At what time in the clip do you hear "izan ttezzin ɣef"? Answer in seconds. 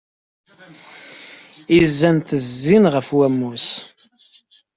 1.79-3.07